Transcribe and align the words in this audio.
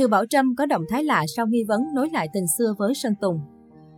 Thiều 0.00 0.08
Bảo 0.08 0.26
Trâm 0.26 0.56
có 0.56 0.66
động 0.66 0.84
thái 0.88 1.04
lạ 1.04 1.24
sau 1.36 1.46
nghi 1.46 1.64
vấn 1.68 1.80
nối 1.94 2.10
lại 2.10 2.28
tình 2.32 2.46
xưa 2.58 2.74
với 2.78 2.94
Sơn 2.94 3.14
Tùng. 3.20 3.40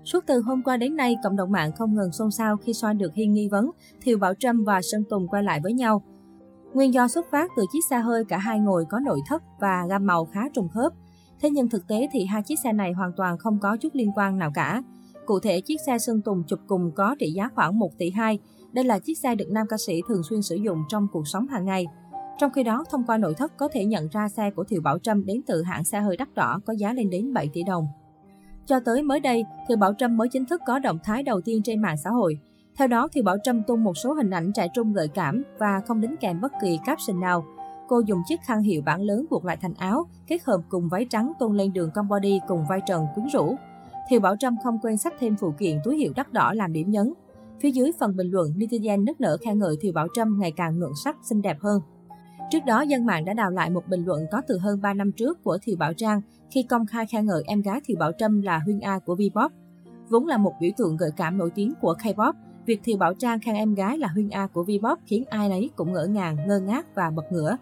Suốt 0.04 0.24
từ 0.26 0.40
hôm 0.40 0.62
qua 0.62 0.76
đến 0.76 0.96
nay, 0.96 1.16
cộng 1.24 1.36
đồng 1.36 1.52
mạng 1.52 1.72
không 1.76 1.94
ngừng 1.94 2.12
xôn 2.12 2.30
xao 2.30 2.56
khi 2.56 2.72
soi 2.74 2.94
được 2.94 3.14
hiên 3.14 3.32
nghi 3.32 3.48
vấn 3.48 3.70
Thiều 4.00 4.18
Bảo 4.18 4.34
Trâm 4.34 4.64
và 4.64 4.80
Sơn 4.82 5.04
Tùng 5.10 5.28
quay 5.28 5.42
lại 5.42 5.60
với 5.62 5.72
nhau. 5.72 6.02
Nguyên 6.74 6.94
do 6.94 7.08
xuất 7.08 7.26
phát 7.30 7.50
từ 7.56 7.64
chiếc 7.72 7.80
xe 7.90 7.98
hơi 7.98 8.24
cả 8.24 8.38
hai 8.38 8.60
ngồi 8.60 8.84
có 8.90 9.00
nội 9.00 9.20
thất 9.28 9.42
và 9.60 9.86
gam 9.88 10.06
màu 10.06 10.24
khá 10.24 10.40
trùng 10.54 10.68
khớp. 10.68 10.92
Thế 11.40 11.50
nhưng 11.50 11.68
thực 11.68 11.88
tế 11.88 12.08
thì 12.12 12.24
hai 12.24 12.42
chiếc 12.42 12.58
xe 12.64 12.72
này 12.72 12.92
hoàn 12.92 13.12
toàn 13.16 13.38
không 13.38 13.58
có 13.60 13.76
chút 13.76 13.94
liên 13.94 14.10
quan 14.16 14.38
nào 14.38 14.50
cả. 14.54 14.82
Cụ 15.26 15.40
thể, 15.40 15.60
chiếc 15.60 15.80
xe 15.86 15.98
Sơn 15.98 16.22
Tùng 16.22 16.42
chụp 16.46 16.58
cùng 16.66 16.92
có 16.94 17.16
trị 17.18 17.32
giá 17.32 17.48
khoảng 17.54 17.78
1 17.78 17.90
tỷ 17.98 18.10
2. 18.10 18.38
Đây 18.72 18.84
là 18.84 18.98
chiếc 18.98 19.18
xe 19.18 19.34
được 19.34 19.50
nam 19.50 19.66
ca 19.70 19.76
sĩ 19.86 20.00
thường 20.08 20.22
xuyên 20.22 20.42
sử 20.42 20.56
dụng 20.56 20.78
trong 20.88 21.06
cuộc 21.12 21.28
sống 21.28 21.46
hàng 21.46 21.64
ngày. 21.64 21.86
Trong 22.42 22.52
khi 22.52 22.62
đó, 22.62 22.84
thông 22.90 23.04
qua 23.06 23.18
nội 23.18 23.34
thất 23.34 23.56
có 23.56 23.68
thể 23.72 23.84
nhận 23.84 24.08
ra 24.08 24.28
xe 24.28 24.50
của 24.50 24.64
Thiều 24.64 24.80
Bảo 24.82 24.98
Trâm 24.98 25.26
đến 25.26 25.40
từ 25.46 25.62
hãng 25.62 25.84
xe 25.84 26.00
hơi 26.00 26.16
đắt 26.16 26.34
đỏ 26.34 26.60
có 26.66 26.72
giá 26.72 26.92
lên 26.92 27.10
đến 27.10 27.32
7 27.34 27.48
tỷ 27.52 27.62
đồng. 27.62 27.86
Cho 28.66 28.80
tới 28.80 29.02
mới 29.02 29.20
đây, 29.20 29.44
Thiều 29.68 29.76
Bảo 29.76 29.94
Trâm 29.98 30.16
mới 30.16 30.28
chính 30.28 30.46
thức 30.46 30.60
có 30.66 30.78
động 30.78 30.98
thái 31.04 31.22
đầu 31.22 31.40
tiên 31.40 31.62
trên 31.64 31.82
mạng 31.82 31.96
xã 32.04 32.10
hội. 32.10 32.38
Theo 32.76 32.88
đó, 32.88 33.08
Thiều 33.12 33.24
Bảo 33.24 33.36
Trâm 33.42 33.62
tung 33.62 33.84
một 33.84 33.96
số 33.96 34.12
hình 34.12 34.30
ảnh 34.30 34.52
trẻ 34.52 34.68
trung 34.74 34.92
gợi 34.92 35.08
cảm 35.08 35.42
và 35.58 35.80
không 35.86 36.00
đính 36.00 36.16
kèm 36.20 36.40
bất 36.40 36.52
kỳ 36.62 36.78
caption 36.86 37.20
nào. 37.20 37.44
Cô 37.88 38.00
dùng 38.06 38.18
chiếc 38.26 38.40
khăn 38.42 38.62
hiệu 38.62 38.82
bản 38.82 39.02
lớn 39.02 39.26
buộc 39.30 39.44
lại 39.44 39.56
thành 39.56 39.74
áo, 39.74 40.06
kết 40.28 40.44
hợp 40.44 40.60
cùng 40.68 40.88
váy 40.88 41.06
trắng 41.10 41.32
tôn 41.38 41.56
lên 41.56 41.72
đường 41.72 41.90
cong 41.94 42.08
body 42.08 42.40
cùng 42.48 42.64
vai 42.68 42.80
trần 42.86 43.06
quyến 43.14 43.26
rũ. 43.26 43.56
Thiều 44.08 44.20
Bảo 44.20 44.36
Trâm 44.36 44.56
không 44.64 44.78
quên 44.82 44.96
sách 44.96 45.14
thêm 45.18 45.36
phụ 45.40 45.54
kiện 45.58 45.78
túi 45.84 45.96
hiệu 45.96 46.12
đắt 46.16 46.32
đỏ 46.32 46.52
làm 46.52 46.72
điểm 46.72 46.90
nhấn. 46.90 47.12
Phía 47.60 47.70
dưới 47.70 47.92
phần 48.00 48.16
bình 48.16 48.30
luận, 48.30 48.48
netizen 48.56 49.04
nức 49.04 49.20
nở 49.20 49.36
khen 49.44 49.58
ngợi 49.58 49.76
Thiều 49.80 49.92
Bảo 49.92 50.06
Trâm 50.14 50.38
ngày 50.40 50.52
càng 50.56 50.78
ngượng 50.78 50.94
sắc, 51.04 51.16
xinh 51.22 51.42
đẹp 51.42 51.56
hơn. 51.60 51.80
Trước 52.52 52.64
đó, 52.66 52.80
dân 52.80 53.06
mạng 53.06 53.24
đã 53.24 53.34
đào 53.34 53.50
lại 53.50 53.70
một 53.70 53.88
bình 53.88 54.04
luận 54.04 54.26
có 54.30 54.42
từ 54.48 54.58
hơn 54.58 54.80
3 54.82 54.94
năm 54.94 55.12
trước 55.12 55.44
của 55.44 55.58
Thiều 55.62 55.76
Bảo 55.78 55.94
Trang 55.94 56.20
khi 56.50 56.62
công 56.62 56.86
khai 56.86 57.06
khen 57.06 57.26
ngợi 57.26 57.42
em 57.46 57.62
gái 57.62 57.80
Thiều 57.84 57.96
Bảo 58.00 58.12
Trâm 58.18 58.42
là 58.42 58.58
Huyên 58.58 58.80
A 58.80 58.98
của 58.98 59.14
V-pop. 59.14 59.48
Vốn 60.08 60.26
là 60.26 60.36
một 60.36 60.52
biểu 60.60 60.70
tượng 60.76 60.96
gợi 60.96 61.10
cảm 61.16 61.38
nổi 61.38 61.50
tiếng 61.54 61.72
của 61.80 61.94
K-pop, 62.02 62.32
việc 62.66 62.80
Thiều 62.84 62.96
Bảo 62.96 63.14
Trang 63.14 63.40
khen 63.40 63.54
em 63.54 63.74
gái 63.74 63.98
là 63.98 64.08
Huyên 64.08 64.30
A 64.30 64.46
của 64.46 64.64
V-pop 64.64 64.96
khiến 65.06 65.24
ai 65.30 65.48
nấy 65.48 65.70
cũng 65.76 65.92
ngỡ 65.92 66.06
ngàng, 66.06 66.36
ngơ 66.48 66.60
ngác 66.60 66.94
và 66.94 67.10
bật 67.10 67.32
ngửa. 67.32 67.56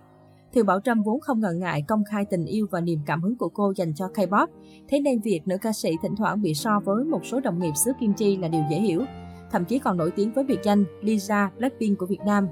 Thiều 0.53 0.65
Bảo 0.65 0.81
Trâm 0.81 1.03
vốn 1.03 1.21
không 1.21 1.41
ngần 1.41 1.59
ngại 1.59 1.85
công 1.89 2.05
khai 2.05 2.25
tình 2.25 2.45
yêu 2.45 2.67
và 2.71 2.81
niềm 2.81 3.01
cảm 3.07 3.23
hứng 3.23 3.37
của 3.37 3.49
cô 3.49 3.73
dành 3.77 3.95
cho 3.95 4.07
K-pop, 4.15 4.47
thế 4.89 5.01
nên 5.01 5.21
việc 5.21 5.41
nữ 5.47 5.57
ca 5.59 5.73
sĩ 5.73 5.91
thỉnh 6.03 6.17
thoảng 6.17 6.43
bị 6.43 6.55
so 6.55 6.81
với 6.85 7.05
một 7.05 7.27
số 7.27 7.41
đồng 7.41 7.59
nghiệp 7.59 7.77
xứ 7.77 7.93
Kim 8.01 8.13
Chi 8.13 8.37
là 8.37 8.49
điều 8.49 8.63
dễ 8.71 8.81
hiểu. 8.81 9.05
Thậm 9.51 9.65
chí 9.65 9.79
còn 9.79 9.97
nổi 9.97 10.11
tiếng 10.17 10.33
với 10.33 10.45
biệt 10.45 10.61
danh 10.65 10.85
Lisa 11.01 11.51
Blackpink 11.59 11.99
của 11.99 12.07
Việt 12.07 12.21
Nam. 12.27 12.49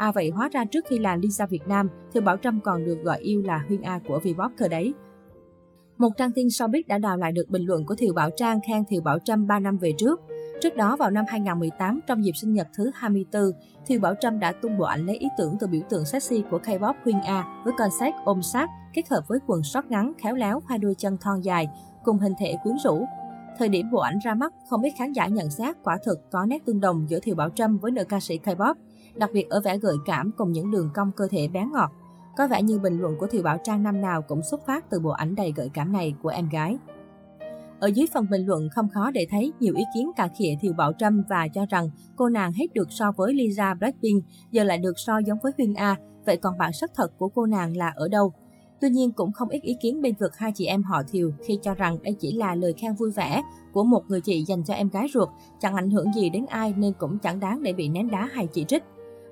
À 0.00 0.12
vậy 0.12 0.30
hóa 0.30 0.48
ra 0.52 0.64
trước 0.64 0.84
khi 0.88 0.98
là 0.98 1.16
Lisa 1.16 1.46
Việt 1.46 1.68
Nam, 1.68 1.88
Thì 2.12 2.20
Bảo 2.20 2.36
Trâm 2.36 2.60
còn 2.60 2.84
được 2.84 2.98
gọi 3.02 3.18
yêu 3.18 3.42
là 3.42 3.64
Huyên 3.68 3.82
A 3.82 4.00
của 4.08 4.18
Vbox 4.18 4.52
cơ 4.58 4.68
đấy. 4.68 4.94
Một 5.98 6.08
trang 6.16 6.32
tin 6.32 6.46
showbiz 6.46 6.82
đã 6.86 6.98
đào 6.98 7.16
lại 7.16 7.32
được 7.32 7.50
bình 7.50 7.66
luận 7.66 7.86
của 7.86 7.94
Thiều 7.94 8.14
Bảo 8.14 8.30
Trang 8.36 8.60
khen 8.66 8.84
Thiều 8.88 9.02
Bảo 9.02 9.18
Trâm 9.18 9.46
3 9.46 9.58
năm 9.58 9.78
về 9.78 9.92
trước. 9.98 10.20
Trước 10.60 10.76
đó 10.76 10.96
vào 10.96 11.10
năm 11.10 11.24
2018, 11.28 12.00
trong 12.06 12.24
dịp 12.24 12.32
sinh 12.34 12.52
nhật 12.52 12.68
thứ 12.74 12.90
24, 12.94 13.42
Thiều 13.86 14.00
Bảo 14.00 14.14
Trâm 14.20 14.40
đã 14.40 14.52
tung 14.52 14.78
bộ 14.78 14.84
ảnh 14.84 15.06
lấy 15.06 15.16
ý 15.16 15.28
tưởng 15.38 15.56
từ 15.60 15.66
biểu 15.66 15.82
tượng 15.88 16.04
sexy 16.04 16.42
của 16.50 16.58
K-pop 16.58 16.94
Huyên 17.04 17.20
A 17.20 17.62
với 17.64 17.74
concept 17.78 18.14
ôm 18.24 18.42
sát 18.42 18.68
kết 18.94 19.08
hợp 19.10 19.28
với 19.28 19.38
quần 19.46 19.62
short 19.62 19.86
ngắn 19.86 20.12
khéo 20.22 20.34
léo 20.34 20.62
hai 20.68 20.78
đôi 20.78 20.94
chân 20.98 21.16
thon 21.20 21.40
dài 21.40 21.68
cùng 22.04 22.18
hình 22.18 22.32
thể 22.38 22.56
quyến 22.62 22.76
rũ. 22.84 23.06
Thời 23.58 23.68
điểm 23.68 23.90
bộ 23.90 23.98
ảnh 23.98 24.18
ra 24.24 24.34
mắt, 24.34 24.52
không 24.68 24.82
ít 24.82 24.90
khán 24.98 25.12
giả 25.12 25.26
nhận 25.26 25.50
xét 25.50 25.76
quả 25.84 25.98
thực 26.04 26.30
có 26.30 26.46
nét 26.46 26.64
tương 26.66 26.80
đồng 26.80 27.06
giữa 27.08 27.20
Thiều 27.20 27.34
Bảo 27.34 27.50
Trâm 27.50 27.78
với 27.78 27.90
nữ 27.90 28.04
ca 28.04 28.20
sĩ 28.20 28.38
K-pop, 28.44 28.74
đặc 29.14 29.30
biệt 29.32 29.50
ở 29.50 29.60
vẻ 29.60 29.78
gợi 29.78 29.96
cảm 30.06 30.30
cùng 30.36 30.52
những 30.52 30.70
đường 30.70 30.90
cong 30.94 31.12
cơ 31.16 31.28
thể 31.30 31.48
bé 31.48 31.66
ngọt. 31.72 31.90
Có 32.36 32.46
vẻ 32.46 32.62
như 32.62 32.78
bình 32.78 32.98
luận 32.98 33.16
của 33.18 33.26
Thiều 33.26 33.42
Bảo 33.42 33.58
Trang 33.64 33.82
năm 33.82 34.00
nào 34.00 34.22
cũng 34.22 34.42
xuất 34.42 34.66
phát 34.66 34.90
từ 34.90 35.00
bộ 35.00 35.10
ảnh 35.10 35.34
đầy 35.34 35.52
gợi 35.56 35.70
cảm 35.74 35.92
này 35.92 36.14
của 36.22 36.28
em 36.28 36.48
gái. 36.48 36.78
Ở 37.80 37.86
dưới 37.86 38.06
phần 38.14 38.26
bình 38.30 38.46
luận 38.46 38.68
không 38.74 38.88
khó 38.88 39.10
để 39.10 39.26
thấy 39.30 39.52
nhiều 39.60 39.74
ý 39.76 39.84
kiến 39.94 40.10
cà 40.16 40.28
khịa 40.38 40.54
Thiều 40.60 40.72
Bảo 40.72 40.92
Trâm 40.92 41.22
và 41.28 41.48
cho 41.48 41.66
rằng 41.66 41.90
cô 42.16 42.28
nàng 42.28 42.52
hết 42.52 42.66
được 42.74 42.88
so 42.90 43.12
với 43.16 43.34
Lisa 43.34 43.74
Blackpink, 43.74 44.24
giờ 44.50 44.64
lại 44.64 44.78
được 44.78 44.98
so 44.98 45.18
giống 45.18 45.38
với 45.42 45.52
Huyên 45.56 45.74
A, 45.74 45.96
vậy 46.26 46.36
còn 46.36 46.58
bản 46.58 46.72
sắc 46.72 46.90
thật 46.94 47.12
của 47.18 47.28
cô 47.28 47.46
nàng 47.46 47.76
là 47.76 47.92
ở 47.96 48.08
đâu? 48.08 48.32
Tuy 48.80 48.90
nhiên 48.90 49.12
cũng 49.12 49.32
không 49.32 49.48
ít 49.48 49.62
ý 49.62 49.76
kiến 49.80 50.02
bên 50.02 50.14
vực 50.20 50.36
hai 50.36 50.52
chị 50.52 50.66
em 50.66 50.82
họ 50.82 51.02
Thiều 51.12 51.32
khi 51.44 51.58
cho 51.62 51.74
rằng 51.74 51.98
đây 52.02 52.14
chỉ 52.20 52.32
là 52.32 52.54
lời 52.54 52.72
khen 52.72 52.94
vui 52.94 53.10
vẻ 53.10 53.42
của 53.72 53.84
một 53.84 54.02
người 54.08 54.20
chị 54.20 54.42
dành 54.42 54.62
cho 54.64 54.74
em 54.74 54.88
gái 54.88 55.06
ruột, 55.14 55.28
chẳng 55.60 55.74
ảnh 55.74 55.90
hưởng 55.90 56.12
gì 56.12 56.30
đến 56.30 56.46
ai 56.46 56.74
nên 56.76 56.92
cũng 56.98 57.18
chẳng 57.18 57.40
đáng 57.40 57.62
để 57.62 57.72
bị 57.72 57.88
ném 57.88 58.10
đá 58.10 58.28
hay 58.32 58.46
chỉ 58.46 58.64
trích. 58.64 58.82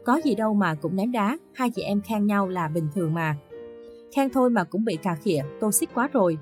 Có 0.04 0.20
gì 0.24 0.34
đâu 0.34 0.54
mà 0.54 0.74
cũng 0.74 0.96
ném 0.96 1.12
đá, 1.12 1.38
hai 1.54 1.70
chị 1.70 1.82
em 1.82 2.00
khen 2.00 2.26
nhau 2.26 2.48
là 2.48 2.68
bình 2.68 2.88
thường 2.94 3.14
mà. 3.14 3.36
Khen 4.16 4.30
thôi 4.30 4.50
mà 4.50 4.64
cũng 4.64 4.84
bị 4.84 4.96
cà 4.96 5.14
khịa, 5.14 5.42
tô 5.60 5.72
xích 5.72 5.90
quá 5.94 6.08
rồi. 6.12 6.38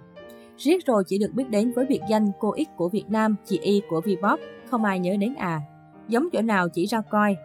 Riết 0.59 0.87
rồi 0.87 1.05
chỉ 1.07 1.19
được 1.19 1.31
biết 1.35 1.51
đến 1.51 1.73
với 1.73 1.87
biệt 1.87 2.01
danh 2.11 2.31
cô 2.41 2.55
X 2.57 2.77
của 2.77 2.89
Việt 2.89 3.05
Nam, 3.09 3.37
chị 3.45 3.59
Y 3.59 3.83
của 3.89 4.01
Vbop, 4.01 4.41
không 4.71 4.85
ai 4.85 4.99
nhớ 4.99 5.17
đến 5.21 5.35
à. 5.35 5.61
Giống 6.09 6.29
chỗ 6.33 6.43
nào 6.43 6.69
chỉ 6.69 6.87
ra 6.87 7.01
coi. 7.01 7.37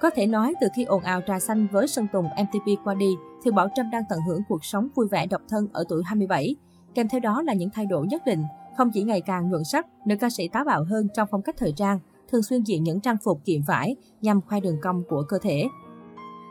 Có 0.00 0.10
thể 0.10 0.26
nói 0.26 0.54
từ 0.60 0.66
khi 0.74 0.84
ồn 0.84 1.02
ào 1.02 1.20
trà 1.26 1.38
xanh 1.40 1.66
với 1.72 1.88
Sơn 1.88 2.06
Tùng 2.12 2.24
MTP 2.24 2.84
qua 2.84 2.94
đi, 2.94 3.16
thì 3.44 3.50
Bảo 3.50 3.68
Trâm 3.74 3.90
đang 3.90 4.02
tận 4.08 4.20
hưởng 4.28 4.42
cuộc 4.48 4.64
sống 4.64 4.88
vui 4.94 5.08
vẻ 5.08 5.26
độc 5.26 5.42
thân 5.48 5.66
ở 5.72 5.84
tuổi 5.88 6.02
27. 6.06 6.56
Kèm 6.94 7.08
theo 7.08 7.20
đó 7.20 7.42
là 7.42 7.54
những 7.54 7.70
thay 7.70 7.86
đổi 7.86 8.06
nhất 8.06 8.22
định, 8.26 8.42
không 8.76 8.90
chỉ 8.94 9.02
ngày 9.02 9.20
càng 9.20 9.50
nhuận 9.50 9.64
sắc, 9.64 9.86
nữ 10.06 10.16
ca 10.20 10.30
sĩ 10.30 10.48
táo 10.48 10.64
bạo 10.64 10.84
hơn 10.84 11.08
trong 11.14 11.28
phong 11.30 11.42
cách 11.42 11.56
thời 11.58 11.72
trang, 11.72 11.98
thường 12.28 12.42
xuyên 12.42 12.62
diện 12.62 12.82
những 12.82 13.00
trang 13.00 13.16
phục 13.24 13.44
kiệm 13.44 13.60
vải 13.62 13.96
nhằm 14.20 14.40
khoe 14.40 14.60
đường 14.60 14.78
cong 14.82 15.02
của 15.08 15.22
cơ 15.28 15.38
thể. 15.42 15.64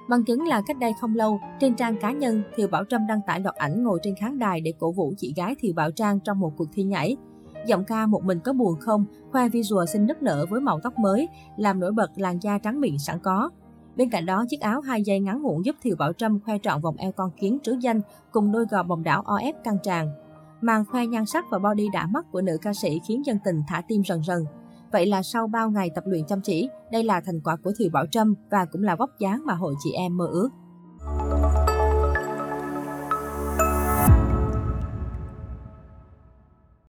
Bằng 0.09 0.23
chứng 0.23 0.47
là 0.47 0.61
cách 0.67 0.77
đây 0.79 0.91
không 1.01 1.15
lâu, 1.15 1.39
trên 1.59 1.75
trang 1.75 1.97
cá 2.01 2.11
nhân, 2.11 2.43
Thiều 2.55 2.67
Bảo 2.67 2.83
Trâm 2.85 3.07
đăng 3.07 3.21
tải 3.27 3.39
loạt 3.39 3.55
ảnh 3.55 3.83
ngồi 3.83 3.99
trên 4.03 4.15
khán 4.15 4.39
đài 4.39 4.61
để 4.61 4.73
cổ 4.79 4.91
vũ 4.91 5.13
chị 5.17 5.33
gái 5.35 5.55
Thiều 5.59 5.73
Bảo 5.75 5.91
Trang 5.91 6.19
trong 6.19 6.39
một 6.39 6.53
cuộc 6.57 6.67
thi 6.73 6.83
nhảy. 6.83 7.17
Giọng 7.65 7.83
ca 7.83 8.05
một 8.05 8.23
mình 8.23 8.39
có 8.39 8.53
buồn 8.53 8.79
không, 8.79 9.05
khoe 9.31 9.49
visual 9.49 9.85
xinh 9.85 10.05
nức 10.05 10.21
nở 10.21 10.45
với 10.49 10.61
màu 10.61 10.79
tóc 10.83 10.99
mới, 10.99 11.27
làm 11.57 11.79
nổi 11.79 11.91
bật 11.91 12.11
làn 12.15 12.39
da 12.41 12.57
trắng 12.57 12.81
mịn 12.81 12.97
sẵn 12.97 13.19
có. 13.19 13.49
Bên 13.95 14.09
cạnh 14.09 14.25
đó, 14.25 14.45
chiếc 14.49 14.61
áo 14.61 14.81
hai 14.81 15.03
dây 15.03 15.19
ngắn 15.19 15.41
ngủn 15.41 15.61
giúp 15.61 15.75
Thiều 15.81 15.95
Bảo 15.99 16.13
Trâm 16.13 16.39
khoe 16.39 16.57
trọn 16.63 16.81
vòng 16.81 16.95
eo 16.97 17.11
con 17.11 17.31
kiến 17.31 17.57
trứ 17.63 17.77
danh 17.81 18.01
cùng 18.31 18.51
đôi 18.51 18.65
gò 18.69 18.83
bồng 18.83 19.03
đảo 19.03 19.23
OF 19.25 19.53
căng 19.63 19.77
tràn. 19.83 20.11
Màn 20.61 20.85
khoe 20.85 21.05
nhan 21.05 21.25
sắc 21.25 21.45
và 21.51 21.59
body 21.59 21.87
đã 21.93 22.07
mắt 22.07 22.25
của 22.31 22.41
nữ 22.41 22.57
ca 22.61 22.73
sĩ 22.73 22.99
khiến 23.07 23.25
dân 23.25 23.37
tình 23.45 23.61
thả 23.67 23.81
tim 23.87 24.01
rần 24.07 24.23
rần. 24.23 24.45
Vậy 24.91 25.05
là 25.05 25.23
sau 25.23 25.47
bao 25.47 25.71
ngày 25.71 25.89
tập 25.95 26.03
luyện 26.07 26.25
chăm 26.25 26.41
chỉ, 26.41 26.69
đây 26.91 27.03
là 27.03 27.21
thành 27.21 27.41
quả 27.43 27.55
của 27.63 27.71
Thiều 27.79 27.89
Bảo 27.93 28.05
Trâm 28.11 28.35
và 28.51 28.65
cũng 28.65 28.83
là 28.83 28.95
vóc 28.95 29.09
dáng 29.19 29.41
mà 29.45 29.53
hội 29.53 29.73
chị 29.83 29.91
em 29.91 30.17
mơ 30.17 30.27
ước. 30.31 30.49